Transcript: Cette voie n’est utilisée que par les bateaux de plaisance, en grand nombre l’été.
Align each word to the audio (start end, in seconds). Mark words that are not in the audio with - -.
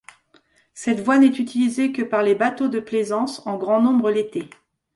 Cette 0.73 0.99
voie 1.01 1.19
n’est 1.19 1.27
utilisée 1.37 1.91
que 1.91 2.01
par 2.01 2.23
les 2.23 2.33
bateaux 2.33 2.69
de 2.69 2.79
plaisance, 2.79 3.45
en 3.45 3.55
grand 3.55 3.83
nombre 3.83 4.09
l’été. 4.09 4.49